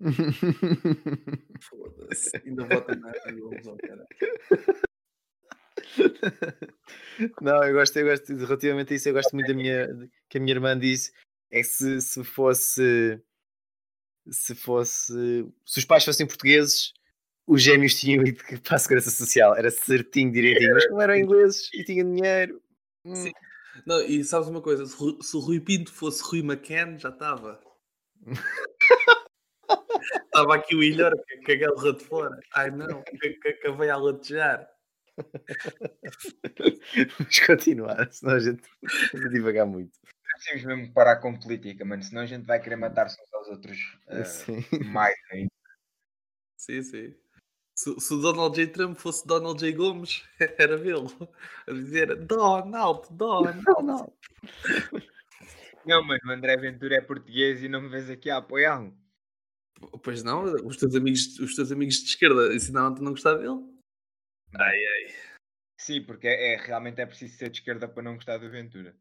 [1.60, 2.36] Foda-se.
[2.44, 4.06] Ainda vota na ó, cara.
[7.40, 10.40] Não, eu gosto, eu gosto, relativamente a isso, eu gosto muito da minha, que a
[10.40, 11.12] minha irmã disse,
[11.50, 13.20] é que se, se fosse,
[14.30, 16.92] se fosse, se os pais fossem portugueses,
[17.46, 21.68] os gêmeos tinham ido para a Segurança Social, era certinho, direitinho, mas como eram ingleses
[21.74, 22.60] e tinham dinheiro,
[23.04, 23.32] hum, Sim.
[23.86, 24.86] Não, e sabes uma coisa?
[24.86, 27.60] Se, se o Rui Pinto fosse Rui McCann, já estava.
[30.24, 32.38] Estava aqui o ilhar, que caguei o rato fora.
[32.54, 34.68] Ai não, que, que acabei a latejar.
[37.18, 38.62] vamos continuar, senão a gente
[39.12, 39.98] vai divagar muito.
[40.34, 43.78] precisamos mesmo parar com política, mano, senão a gente vai querer matar-se uns aos outros
[44.08, 44.64] ah, Sim.
[44.86, 45.50] mais ainda.
[46.56, 47.14] Sim, sim.
[47.74, 48.66] Se, se o Donald J.
[48.72, 49.72] Trump fosse Donald J.
[49.72, 50.24] Gomes,
[50.58, 51.10] era vê-lo
[51.66, 53.62] a dizer Donald, Donald.
[53.64, 54.12] Não,
[55.86, 58.94] Não, mano, o André Ventura é português e não me vês aqui a apoiá-lo.
[60.02, 63.77] Pois não, os teus amigos, os teus amigos de esquerda ensinaram-te a não gostar dele?
[64.54, 65.14] Ai, ai.
[65.78, 68.96] Sim, porque é, é- realmente é preciso ser de esquerda para não gostar do Ventura.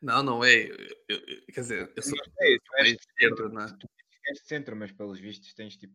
[0.00, 0.66] Não, não é.
[0.66, 0.76] Eu-
[1.08, 3.66] eu- quer dizer, eu sou Não sei, tu és meio de esquerda, não é?
[3.78, 3.88] Tu
[4.28, 5.94] és de centro, mas pelos vistos tens tipo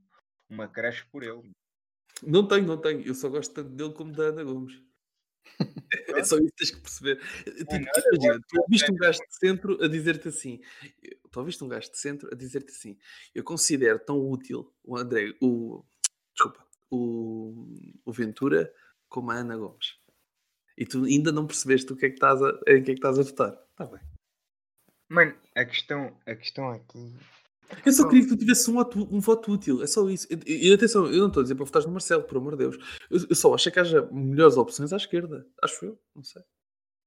[0.49, 1.51] uma creche por ele.
[2.23, 3.01] Não tenho, não tenho.
[3.05, 4.81] Eu só gosto tanto dele como da Ana Gomes.
[6.21, 7.15] É só isso que tens que perceber.
[7.43, 10.60] Tipo, Mano, tu imagina, tu ouviste um gajo de centro a dizer-te assim.
[11.31, 12.97] Tu ouviste um gajo de centro a dizer-te assim.
[13.33, 15.86] Eu considero tão útil o André, o.
[16.33, 17.67] Desculpa, o,
[18.03, 18.73] o Ventura
[19.09, 19.95] como a Ana Gomes.
[20.77, 22.99] E tu ainda não percebeste o que é que estás a, em que é que
[22.99, 23.51] estás a votar.
[23.71, 23.99] Está bem.
[25.09, 27.15] Mano, a questão, a questão aqui.
[27.85, 30.27] Eu só queria que tu tivesse um voto, um voto útil, é só isso.
[30.45, 32.59] E, e atenção, eu não estou a dizer para votares no Marcelo, por amor de
[32.59, 32.77] Deus.
[33.09, 35.45] Eu, eu só acho que haja melhores opções à esquerda.
[35.63, 36.41] Acho eu, não sei.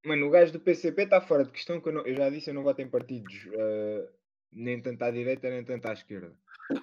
[0.04, 2.50] Mano, o gajo do PCP está fora de questão que eu, não- eu já disse,
[2.50, 4.08] eu não voto em partidos ah,
[4.52, 6.34] nem tanto à direita nem tanto à esquerda.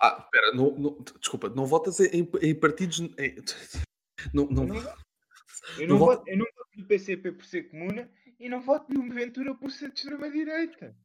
[0.02, 3.00] Ah, espera, não, não- desculpa, não votas em, em partidos.
[3.00, 3.14] em-
[4.34, 4.76] não, não, não.
[5.78, 8.94] Eu Não voto- voto, eu não voto no PCP por ser comuna e não voto
[8.94, 10.96] no Ventura por ser de extrema-direita.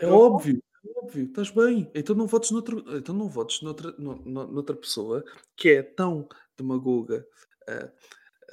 [0.00, 1.90] é não óbvio, é óbvio, estás bem.
[1.94, 5.24] Então não votes noutro, então não votes noutra, no- no- noutra pessoa
[5.56, 7.26] que é tão demagoga.
[7.68, 7.90] ah,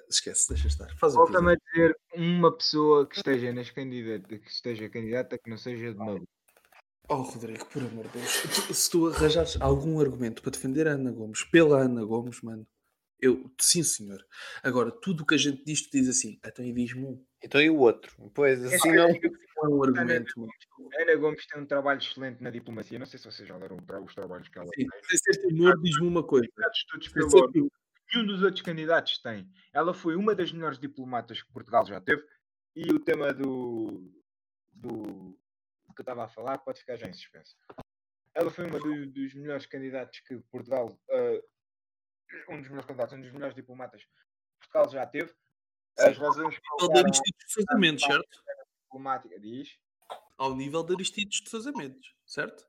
[0.10, 0.88] esquece, deixa estar.
[0.97, 5.38] Faz o que Volta-me a dizer uma pessoa que esteja nas candidata, que esteja candidata
[5.38, 6.27] que não seja de Maluco.
[7.10, 8.32] Oh, Rodrigo, por amor de Deus.
[8.77, 12.65] Se tu arranjares algum argumento para defender a Ana Gomes pela Ana Gomes, mano,
[13.25, 14.25] eu, sim, senhor.
[14.62, 17.25] Agora, tudo o que a gente diz, tu diz assim, então e diz-me um.
[17.43, 18.12] Então e o outro?
[18.33, 19.09] Pois, assim É não.
[19.09, 20.47] é um argumento,
[20.99, 22.99] Ana Gomes tem um trabalho excelente na diplomacia.
[22.99, 25.17] Não sei se vocês já leram os trabalhos que ela Sim, tem.
[25.17, 25.47] sem ser
[25.81, 26.47] diz-me uma coisa.
[27.01, 27.71] Sem pelo.
[28.13, 29.49] Nenhum dos outros candidatos tem.
[29.71, 32.23] Ela foi uma das melhores diplomatas que Portugal já teve.
[32.75, 34.12] E o tema do,
[34.71, 35.01] do,
[35.88, 37.55] do que eu estava a falar pode ficar já em suspenso.
[38.36, 40.95] Ela foi uma do- dos melhores candidatos que Portugal.
[41.09, 41.41] ah,
[42.50, 44.10] um dos melhores candidatos, um dos melhores diplomatas que
[44.60, 45.34] Portugal já teve.
[45.98, 48.43] As razões que Ao nível de colocaram Aristides de Sousa Mendes, certo?
[48.86, 49.78] diplomática diz.
[50.38, 52.67] Ao nível de Aristides de Sousa Mendes, certo?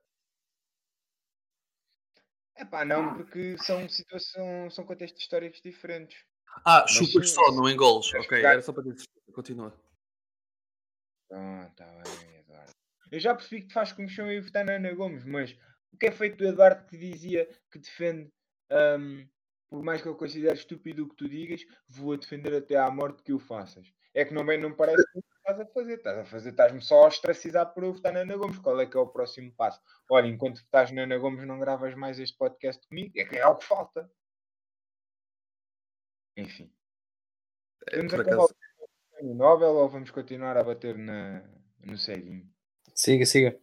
[2.57, 6.25] É pá, não, porque são situação, são contextos históricos diferentes.
[6.65, 8.13] Ah, chupas só, não engoles.
[8.15, 9.09] Ok, pegar- era só para dizer.
[9.33, 9.75] Continua.
[11.33, 12.73] Ah, tá bem, Eduardo.
[13.11, 15.57] Eu já percebi que te faz comichão e votar na Ana Gomes, mas
[15.93, 18.31] o que é feito do Eduardo que dizia que defende
[18.71, 19.29] Ahm,
[19.75, 23.25] por mais que eu considere estúpido o que tu digas, vou defender até à morte
[23.25, 23.93] que o faças.
[24.15, 25.95] É que não, bem, não parece que estás a fazer.
[25.95, 28.59] Estás a fazer, estás-me só a ostracizar por eu votar na Ana Gomes.
[28.61, 29.81] Qual é que é o próximo passo?
[30.09, 33.13] Olha, enquanto estás na Ana Gomes, não gravas mais este podcast comigo.
[33.17, 34.09] É que é algo que falta.
[36.37, 36.73] Enfim.
[37.89, 38.55] É, Vamos por acabar acaso,
[39.23, 41.43] o Nobel ou vamos continuar a bater na,
[41.85, 42.49] no ceguinho?
[42.95, 43.61] Siga, siga.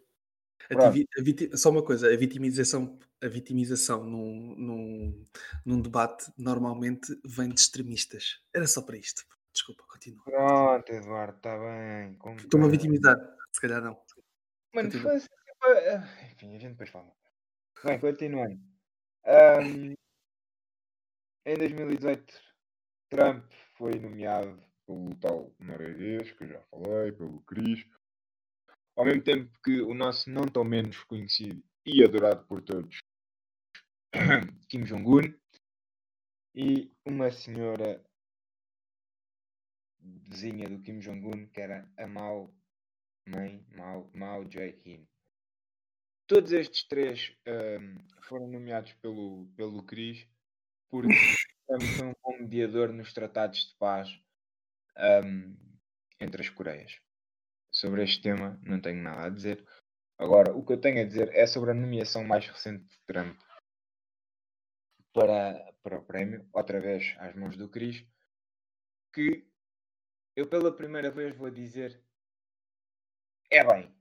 [0.69, 0.89] a a
[1.23, 5.27] viti- só uma coisa, a vitimização, a vitimização num, num,
[5.65, 8.41] num debate normalmente vem de extremistas.
[8.53, 9.23] Era só para isto.
[9.53, 10.23] Desculpa, continua.
[10.23, 12.13] Pronto, Eduardo, está bem.
[12.13, 12.69] Estou-me a compreendo.
[12.69, 13.17] vitimizar.
[13.51, 14.01] Se calhar não.
[14.73, 17.11] Mano, foi sempre- ah, Enfim, a gente depois fala.
[17.83, 18.59] Bem, continuando.
[19.25, 19.93] Ahm,
[21.45, 22.33] em 2018,
[23.09, 27.85] Trump foi nomeado pelo tal norueguês, que eu já falei, pelo Cris.
[28.95, 32.99] Ao mesmo tempo que o nosso não tão menos conhecido e adorado por todos,
[34.67, 35.33] Kim Jong-un,
[36.53, 38.03] e uma senhora
[39.99, 42.53] vizinha do Kim Jong-un, que era a Mao
[43.25, 45.07] Mãe Mao, Mao Jae-in.
[46.27, 50.27] Todos estes três ahm, foram nomeados pelo, pelo CRIS
[50.89, 51.13] porque
[51.97, 54.09] foi um bom mediador nos tratados de paz
[54.97, 55.55] ahm,
[56.19, 56.99] entre as Coreias.
[57.71, 59.65] Sobre este tema não tenho nada a dizer.
[60.17, 63.39] Agora, o que eu tenho a dizer é sobre a nomeação mais recente de Trump
[65.13, 68.05] para, para o prémio, outra vez às mãos do Cris,
[69.13, 69.45] que
[70.35, 72.01] eu pela primeira vez vou dizer
[73.49, 73.93] é bem.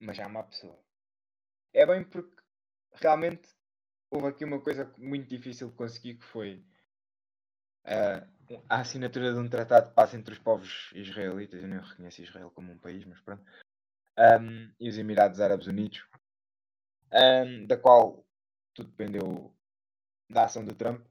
[0.00, 0.78] Mas já uma pessoa.
[1.72, 2.36] É bem porque
[2.92, 3.48] realmente
[4.10, 6.64] houve aqui uma coisa muito difícil de conseguir que foi
[7.84, 8.26] ah,
[8.68, 11.60] a assinatura de um tratado de paz entre os povos israelitas.
[11.60, 13.44] Eu não reconheço Israel como um país, mas pronto.
[14.16, 16.06] Ahm, e os Emirados Árabes Unidos,
[17.10, 18.21] ahm, da qual
[18.74, 19.54] tudo dependeu
[20.30, 21.06] da ação do Trump.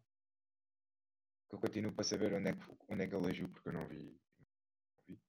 [1.49, 3.73] Que eu continuo para saber onde é que, onde é que ele agiu, porque eu
[3.73, 4.17] não vi,
[5.07, 5.19] vi-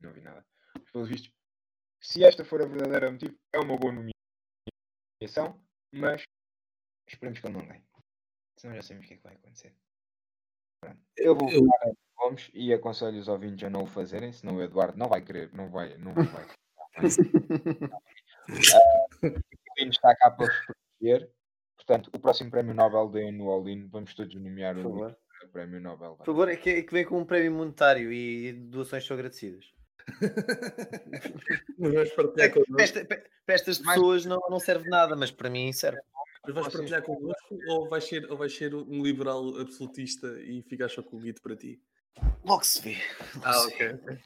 [0.00, 0.46] não vi nada.
[0.74, 1.32] Mas, pelos vistos,
[2.00, 3.92] se esta for a verdadeira motivo, é uma boa
[5.20, 6.22] nomeação, mas
[7.08, 7.84] esperemos que ele não ganhe.
[8.58, 9.76] Senão já sabemos o que é que vai acontecer.
[10.80, 11.00] Pronto.
[11.16, 14.62] Eu vou Eu- em Gomes e aconselho os ouvintes a não o fazerem, senão o
[14.62, 16.46] Eduardo não vai querer, não vai, não vai.
[18.48, 21.30] Ah, o está cá para vos proteger.
[21.76, 23.86] Portanto, o próximo prémio Nobel dê no All-In.
[23.88, 25.12] Vamos todos nomear Por
[25.44, 26.16] o prémio Nobel.
[26.16, 29.64] Por favor, é que, é que vem com um prémio monetário e doações são agradecidas.
[31.80, 32.72] É partilhar que connosco.
[32.74, 36.00] para, esta- para- estas pessoas não, não serve nada, mas para mim serve.
[36.44, 40.88] Mas vais partilhar connosco ou vais, ser, ou vais ser um liberal absolutista e ficar
[40.88, 41.80] só com o guito para ti?
[42.44, 42.96] Logo se vê.
[43.34, 43.92] Logo Ah, se ok.
[43.92, 44.18] vê.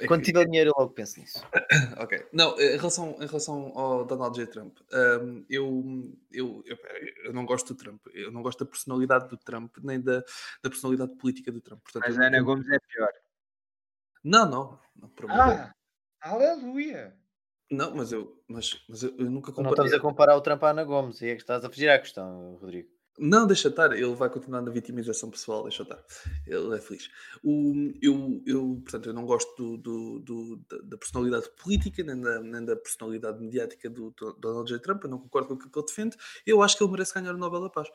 [0.00, 1.38] É Quando que- tiver dinheiro, eu logo penso nisso.
[2.02, 2.26] Ok.
[2.32, 4.46] Não, em relação, em relação ao Donald J.
[4.50, 4.78] Trump,
[5.22, 6.76] hum, eu, eu, eu,
[7.24, 8.00] eu não gosto do Trump.
[8.14, 10.20] Eu não gosto da personalidade do Trump, nem da,
[10.62, 11.80] da personalidade política do Trump.
[11.82, 13.10] Portanto, Mas Ana Gomes é pior.
[14.24, 14.78] Não, não.
[14.96, 15.10] Não.
[15.28, 15.72] Ah,
[16.20, 17.16] aleluia!
[17.70, 19.96] não mas, eu, mas, mas eu, eu nunca Tu não estamos comparei.
[19.98, 22.56] a comparar o Trump à Ana Gomes, e é que estás a fugir à questão,
[22.56, 22.88] Rodrigo.
[23.22, 26.02] Não, deixa estar, ele vai continuar na vitimização pessoal, deixa estar.
[26.46, 27.10] Ele é feliz.
[27.44, 32.18] O, eu, eu, portanto, eu não gosto do, do- do- da, da personalidade política, nem
[32.18, 34.80] da, nem da personalidade mediática do, do Donald J.
[34.80, 36.16] Trump, eu não concordo com aquilo que ele defende.
[36.46, 37.88] Eu acho que ele merece ganhar o Nobel da Paz.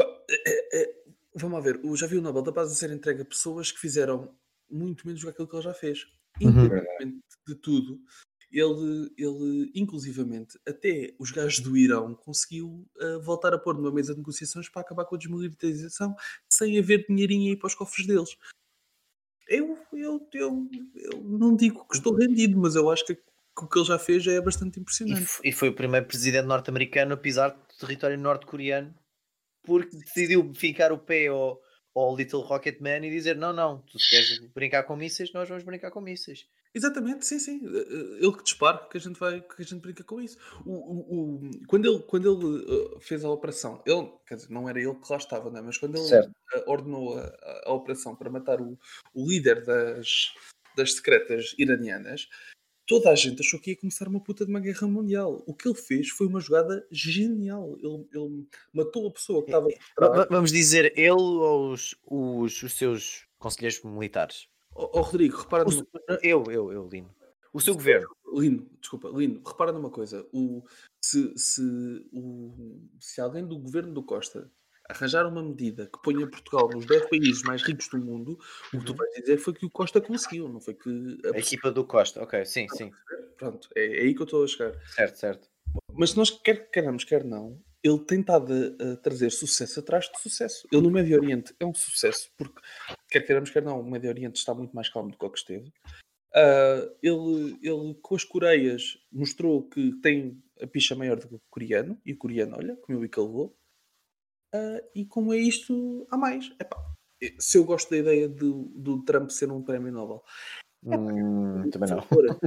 [0.00, 2.90] É- é- é- vamos lá ver, eu já vi o Nobel da Paz a ser
[2.90, 4.34] entregue a pessoas que fizeram
[4.70, 6.06] muito menos do que aquilo que ele já fez.
[6.40, 6.48] Uhum.
[6.50, 8.00] Independentemente de tudo,
[8.58, 14.12] ele, ele, inclusivamente, até os gajos do Irão conseguiu ah, voltar a pôr numa mesa
[14.14, 16.14] de negociações para acabar com a desmilitarização
[16.48, 18.36] sem haver dinheirinho aí para os cofres deles.
[19.46, 23.12] Eu, eu, eu, eu não digo que estou rendido, mas eu acho que,
[23.60, 25.22] o que ele já fez já é bastante E, impressionante.
[25.22, 28.94] f- e foi o primeiro presidente norte-americano a pisar território norte-coreano
[29.64, 31.60] porque decidiu ficar o pé ao,
[31.94, 35.64] ao Little Rocket Man e dizer: Não, não, tu queres brincar com mísseis, nós vamos
[35.64, 36.46] brincar com mísseis.
[36.74, 37.60] Exatamente, sim, sim.
[37.64, 40.36] Eh, eh, Ele que dispara, que a gente vai, que a gente brinca com isso.
[40.66, 42.64] O, o- o- quando ele, quando ele
[42.96, 45.60] eh, fez a operação, ele, quer dizer, não era ele que lá estava, né?
[45.60, 46.32] mas quando ele Certo.
[46.66, 48.76] ordenou a, a- a operação para matar o,
[49.14, 50.34] o líder das,
[50.76, 52.28] das secretas iranianas,
[52.86, 55.42] toda a gente achou que ia começar uma puta de uma guerra mundial.
[55.46, 57.76] O que ele fez foi uma jogada genial.
[57.82, 59.66] Ele, ele matou a pessoa que estava.
[59.68, 60.16] por Va- trás.
[60.16, 64.48] va- Vamos dizer, ele ou os, os, os seus conselheiros militares?
[64.74, 65.86] Ó ó, Rodrigo, repara numa
[66.22, 67.14] eu, eu, eu, Lino.
[67.52, 68.08] O seu governo.
[68.32, 70.26] Lino, desculpa, Lino, repara numa coisa.
[70.32, 70.64] O,
[71.00, 71.62] se, se,
[72.12, 74.50] o, se alguém do governo do Costa
[74.88, 78.38] arranjar uma medida que ponha Portugal nos 10 países mais ricos do mundo,
[78.72, 78.98] o que tu Uhum.
[78.98, 81.18] vais dizer foi que o Costa conseguiu, não foi que.
[81.32, 82.22] A equipa do Costa.
[82.22, 82.90] Ok, sim, sim.
[83.36, 84.74] Pronto, é, é aí que eu estou a chegar.
[84.88, 85.48] Certo, certo.
[85.92, 90.10] Mas se nós quer queiramos, quer não, ele tem estado a, a trazer sucesso atrás
[90.10, 90.66] de sucesso.
[90.72, 92.60] Ele no Médio Oriente é um sucesso, porque
[93.10, 95.38] quer queiramos, quer não, o Médio Oriente está muito mais calmo do que o que
[95.38, 95.72] esteve.
[96.34, 101.40] Ah, ele, ele com as Coreias mostrou que tem a picha maior do que o
[101.50, 103.20] coreano, e o coreano, olha, como o que
[104.54, 106.54] Ah, e como é isto, há mais.
[106.60, 106.76] Epá,
[107.40, 110.22] se eu gosto da ideia do, do Trump ser um prémio Nobel,
[110.86, 112.02] Hum, também não.
[112.02, 112.38] favor,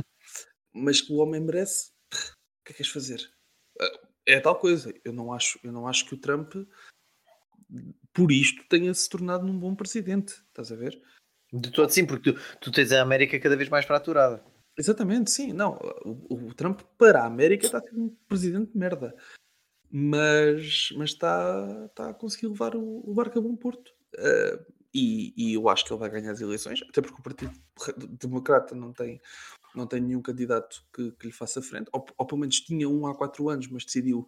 [0.71, 2.15] mas que o homem merece, o
[2.63, 3.33] que é que queres fazer?
[3.81, 4.93] Ah, É tal coisa.
[5.03, 6.53] Eu não acho, eu não acho que o Trump,
[8.13, 10.33] por isto, tenha se tornado num bom presidente.
[10.47, 11.01] Estás a ver?
[11.51, 14.45] De todo sim, porque tu, tu tens a América cada vez mais fraturada.
[14.77, 15.51] Exatamente, sim.
[15.51, 19.15] Não, o, o Trump para a América está a ser um presidente de merda.
[19.91, 23.93] Mas, mas está, está a conseguir levar o, o barco a bom porto.
[24.17, 24.59] Ah,
[24.93, 27.51] e, e eu acho que ele vai ganhar as eleições, até porque o Partido
[28.19, 29.21] Democrata não tem,
[29.75, 33.05] não tem nenhum candidato que, que lhe faça frente, ou, ou pelo menos tinha um
[33.05, 34.25] há quatro anos, mas decidiu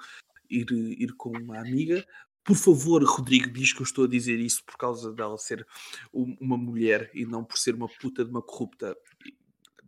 [0.50, 2.06] ir, ir com uma amiga.
[2.44, 5.66] Por favor, Rodrigo, diz que eu estou a dizer isso por causa dela ser
[6.14, 8.96] um- uma mulher e não por ser uma puta de uma corrupta.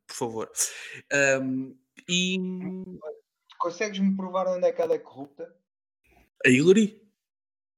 [0.07, 0.51] Por favor.
[1.12, 1.73] Ahm,
[2.10, 2.38] e
[3.57, 5.55] Consegues-me provar onde é que ela é corrupta?
[6.45, 7.01] A Hillary?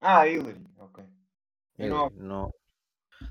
[0.01, 0.61] Ah, a Hillary.
[0.79, 1.03] Ok.
[1.77, 2.51] Não- não.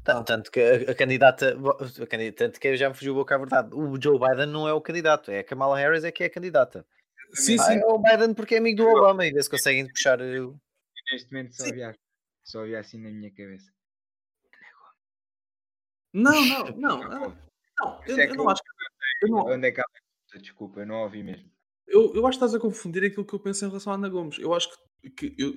[0.04, 1.54] Tanto, tanto que a, a candidata,
[2.02, 3.74] a candidata, tanto que já me fugiu a boca a verdade.
[3.74, 6.30] O Joe Biden não é o candidato, é a Kamala Harris é que é a
[6.30, 6.86] candidata.
[7.34, 7.74] Sim, Ah, sim.
[7.78, 10.18] é o Biden porque é amigo do Obama e vê se conseguem puxar.
[10.18, 11.94] Neste momento só havia,
[12.44, 13.70] só havia assim na minha cabeça.
[16.12, 16.98] Não, não, não.
[17.78, 18.62] Não, não eu, é eu que não eu- acho.
[19.22, 19.88] Eu, não, Onde é que ela
[20.34, 20.38] é?
[20.38, 21.50] Desculpa, eu não ouvi mesmo.
[21.86, 24.08] eu, eu acho que estás a confundir aquilo que eu penso em relação à Ana
[24.10, 24.38] Gomes.
[24.38, 24.76] Eu acho que,
[25.10, 25.52] que eu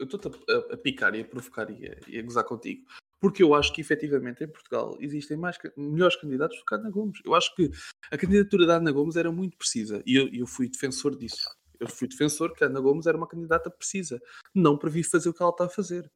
[0.00, 2.86] estou-te a, a picar e a provocar e a, e a gozar contigo.
[3.20, 6.90] Porque eu acho que efetivamente em Portugal existem mais, melhores candidatos do que a Ana
[6.90, 7.20] Gomes.
[7.24, 7.70] Eu acho que
[8.10, 11.48] a candidatura da Ana Gomes era muito precisa e eu, eu fui defensor disso.
[11.80, 14.20] Eu fui defensor que a Ana Gomes era uma candidata precisa,
[14.54, 16.10] não para vir fazer o que ela está a fazer.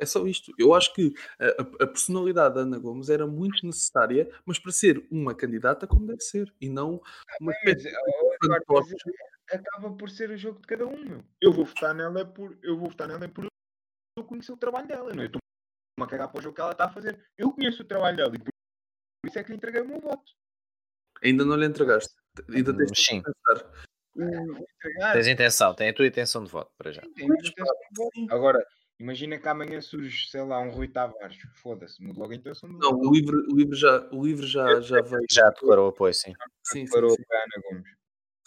[0.00, 0.52] É só isto.
[0.58, 5.04] Eu acho que a, a- personalidade da Ana Gomes era muito necessária, mas para ser
[5.10, 7.02] uma candidata como deve ser e não
[7.40, 7.88] uma Mas, espécie
[9.50, 11.24] de acaba por ser o jogo de cada um, meu.
[11.40, 12.58] Eu vou votar nela por.
[12.62, 13.46] Eu vou votar nela por
[14.16, 15.26] eu conhecer o trabalho dela, não é?
[15.26, 17.24] Eu estou-me a cagar para o jogo que ela está a fazer.
[17.36, 18.50] Eu conheço o trabalho dela e por
[19.20, 20.32] por isso é que lhe entreguei o meu voto.
[21.22, 22.14] Ainda não lhe entregaste.
[22.48, 23.18] Ainda tens Mas sim.
[23.18, 23.24] de
[24.80, 25.12] pensar.
[25.12, 27.02] Tens intenção, tem a tua intenção de voto para já.
[28.30, 28.64] Agora,
[28.98, 31.36] imagina que amanhã surge, sei lá, um Rui Tavares.
[31.56, 33.08] Foda-se, muda logo a intenção do Não, voto.
[33.08, 35.26] o livro, o livro já, o livro já, já veio.
[35.30, 36.32] Já declarou apoio, sim.
[36.62, 37.24] Sim, sim, Parou sim.
[37.26, 37.97] para a Ana Gomes.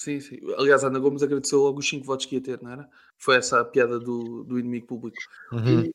[0.03, 0.39] Sim, sim.
[0.57, 2.89] Aliás, a Ana Gomes agradeceu logo os 5 votos que ia ter, não era?
[3.19, 5.15] Foi essa a piada do, do inimigo público.
[5.51, 5.91] Uhum.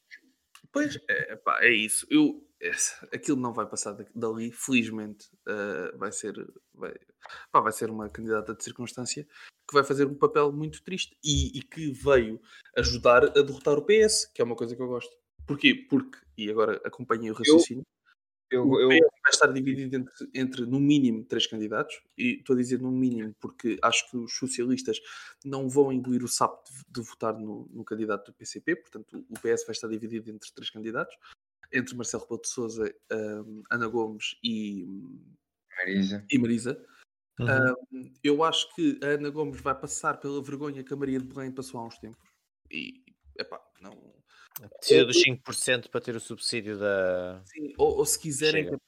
[0.70, 2.06] Pois, é, pá, é isso.
[2.08, 5.28] Eu, essa- aquilo não vai passar da- dali, felizmente.
[5.48, 6.34] eh, vai, ser,
[6.72, 6.94] vai,
[7.50, 9.26] pá, vai ser uma candidata de circunstância
[9.68, 12.40] que vai fazer um papel muito triste e, e que veio
[12.76, 15.10] ajudar a derrotar o PS, que é uma coisa que eu gosto.
[15.48, 15.74] Porquê?
[15.90, 17.82] Porque, e agora acompanhei o raciocínio,
[18.50, 22.00] Eu, o eu, PS vai estar dividido entre, entre, no mínimo, três candidatos.
[22.16, 25.00] E estou a dizer no mínimo porque acho que os socialistas
[25.44, 28.76] não vão engolir o sapo de, de votar no, no candidato do PCP.
[28.76, 31.16] Portanto, o PS vai estar dividido entre três candidatos.
[31.72, 32.94] Entre Marcelo Rebelo de Sousa,
[33.70, 34.86] Ana Gomes e,
[35.76, 36.24] Marisa.
[36.30, 36.86] e Marisa.
[37.38, 37.46] Uhum.
[37.46, 41.26] Um, eu acho que a Ana Gomes vai passar pela vergonha que a Maria de
[41.26, 42.22] Belém passou há uns tempos.
[42.70, 43.02] E,
[43.38, 44.15] epá, não...
[44.78, 47.42] Precisa dos 5% para ter o subsídio da.
[47.44, 48.80] Sim, ou, ou se quiserem Chega.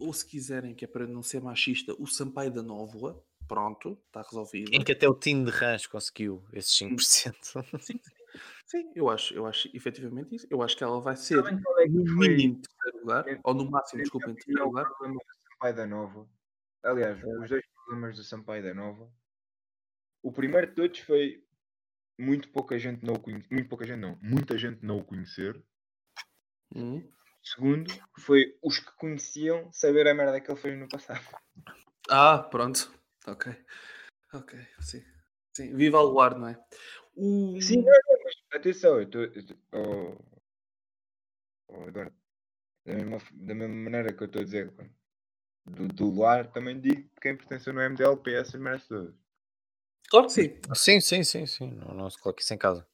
[0.00, 4.22] ou se quiserem que é para não ser machista, o Sampaio da Nóvoa, pronto, está
[4.22, 4.70] resolvido.
[4.72, 6.98] Em que até o Tino de Rãs conseguiu esses 5%.
[7.00, 8.00] Sim, sim.
[8.64, 10.46] Sim, eu acho, eu acho efetivamente isso.
[10.48, 11.52] Eu acho que ela vai ser é
[11.88, 14.84] no mínimo em terceiro lugar, ou no máximo, desculpa, em é terceiro o lugar.
[14.86, 16.28] problema do Sampaio da Nova.
[16.84, 19.12] Aliás, os dois problemas do Sampaio da Nova.
[20.22, 21.42] O primeiro de todos foi
[22.20, 23.48] muito pouca gente não o conhecer.
[23.50, 24.18] Muito pouca gente não.
[24.22, 25.62] Muita gente não o conhecer.
[26.74, 27.02] Hum.
[27.42, 31.24] Segundo foi os que conheciam saber a merda que ele fez no passado.
[32.10, 32.92] Ah, pronto.
[33.26, 33.52] Ok.
[34.32, 35.02] Ok, sim.
[35.56, 36.64] Sim, viva o Luar, não é?
[37.16, 37.60] O...
[37.60, 39.56] Sim, não, não, mas atenção, eu estou.
[39.72, 40.16] Oh,
[41.68, 42.14] oh, Eduardo,
[42.84, 44.72] da mesma, da mesma maneira que eu estou a dizer
[45.66, 49.14] do, do lar, também digo que quem pertence no MDL, PS, merece todas.
[50.08, 50.60] Claro que sim.
[50.74, 51.70] Sim, sim, sim, sim.
[51.70, 52.86] Não, não se coloque isso em casa.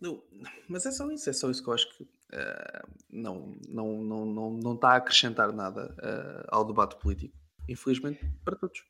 [0.00, 0.22] Não,
[0.68, 4.26] mas é só isso, é só isso que eu acho que eh, não, não, não,
[4.26, 7.36] não, não está a acrescentar nada eh, ao debate político.
[7.68, 8.84] Infelizmente, para todos.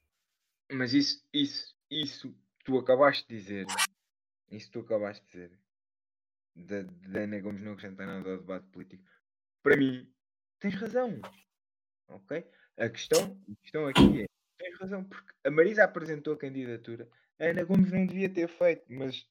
[0.73, 3.67] Mas isso, isso, isso tu acabaste de dizer,
[4.51, 5.59] isso tu acabaste de dizer,
[6.57, 9.05] da, da Ana Gomes não acrescentar nada ao debate político,
[9.63, 10.11] para mim,
[10.59, 11.21] tens razão.
[12.09, 12.47] Ok?
[12.79, 14.27] A questão, a questão aqui é,
[14.59, 17.09] tens razão, porque a Marisa apresentou a candidatura,
[17.39, 19.27] a Ana Gomes não devia ter feito, mas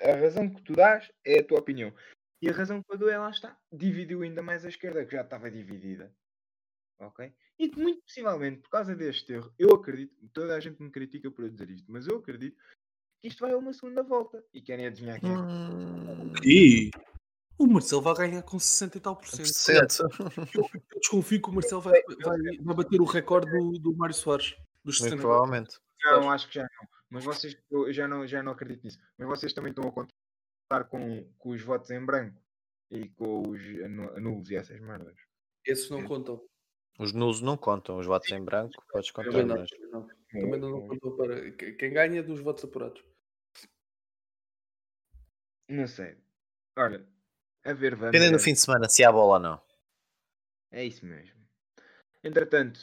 [0.00, 1.92] a razão que tu dás é a tua opinião.
[2.40, 5.12] E a razão que eu dou é lá está, dividiu ainda mais a esquerda, que
[5.16, 6.14] já estava dividida.
[7.00, 7.32] Ok?
[7.58, 11.44] E muito possivelmente, por causa deste erro, eu acredito, toda a gente me critica por
[11.44, 12.56] eu dizer isto, mas eu acredito
[13.20, 14.44] que isto vai a uma segunda volta.
[14.52, 15.36] E querem adivinhar quem é?
[15.36, 16.90] Hum, E
[17.58, 19.46] o Marcelo vai ganhar com 60 e tal por cento.
[19.46, 20.02] certo.
[20.54, 24.54] Eu desconfio que o Marcelo vai, vai, vai bater o recorde do, do Mário Soares.
[24.84, 25.78] Dos Muito 60 provavelmente.
[26.04, 26.88] Não, acho que já não.
[27.10, 28.98] Mas vocês, eu já não, já não acredito nisso.
[29.18, 32.40] Mas vocês também estão a contar com, com os votos em branco
[32.90, 33.60] e com os
[34.20, 35.16] nulos e essas merdas.
[35.64, 36.44] Esses não contam.
[36.98, 39.56] Os nulos não contam, os votos em branco podes contar, Também não.
[39.58, 41.50] mas não, também não contou para.
[41.52, 43.04] que- Quem ganha é dos votos apurados.
[45.68, 46.16] Não sei.
[46.78, 47.06] Olha,
[47.64, 48.12] a ver, vamos.
[48.12, 49.62] dependendo é- no fim de semana se há bola ou não.
[50.70, 51.36] É isso mesmo.
[52.22, 52.80] Entretanto,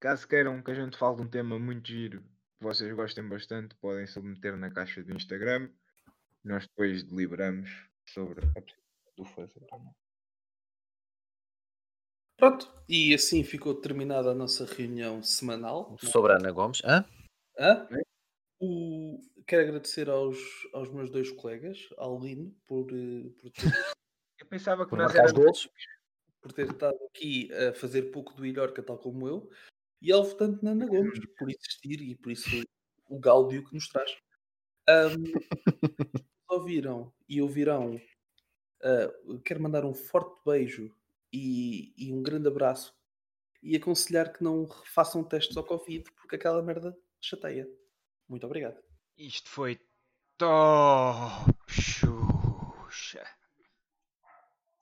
[0.00, 3.76] caso queiram que a gente fale de um tema muito giro, que vocês gostem bastante,
[3.76, 5.70] podem submeter na caixa do Instagram.
[6.42, 7.68] Nós depois deliberamos
[8.08, 9.94] sobre a possibilidade do fazer ou não.
[12.38, 15.94] Pronto, e assim ficou terminada a nossa reunião semanal.
[16.00, 16.80] Sobre a Ana Gomes.
[16.82, 17.04] Hã?
[17.58, 17.86] Hã?
[18.58, 19.20] O...
[19.46, 20.38] Quero agradecer aos,
[20.72, 23.64] aos meus dois colegas, ao Lino, por, eh, por, ter,
[24.38, 25.32] Eu pensava que Por nós éramos.
[25.32, 25.68] golos.
[26.40, 29.50] por ter estado aqui a fazer pouco do Ilhorca, tal como eu,
[30.00, 32.48] e ao votante Nana Gomes, por existir e por isso
[33.08, 34.10] o gáudio que nos traz.
[34.88, 35.24] Ahm,
[36.48, 38.00] ouviram e ouvirão.
[38.82, 39.12] ah,
[39.44, 40.94] quero mandar um forte beijo
[41.32, 42.94] e, e um grande abraço
[43.62, 47.68] e aconselhar que não façam testes ao Covid porque aquela merda chateia.
[48.28, 48.80] Muito obrigado.
[49.18, 49.78] Isto foi
[50.38, 52.29] top show.